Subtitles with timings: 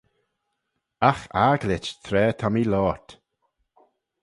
[1.09, 3.09] Agh agglit tra ta mee loayrt.